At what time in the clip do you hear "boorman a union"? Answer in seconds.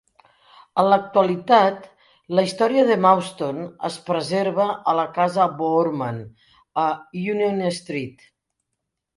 5.61-7.63